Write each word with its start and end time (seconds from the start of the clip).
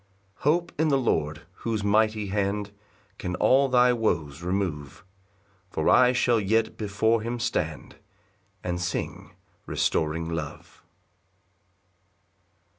6 0.37 0.43
Hope 0.45 0.71
in 0.79 0.87
the 0.87 0.97
Lord, 0.97 1.43
whose 1.61 1.83
mighty 1.83 2.29
hand 2.29 2.71
Can 3.19 3.35
all 3.35 3.69
thy 3.69 3.93
woes 3.93 4.41
remove; 4.41 5.03
For 5.69 5.89
I 5.89 6.11
shall 6.11 6.39
yet 6.39 6.75
before 6.75 7.21
him 7.21 7.39
stand, 7.39 7.97
And 8.63 8.81
sing 8.81 9.35
restoring 9.67 10.27
love. 10.27 10.81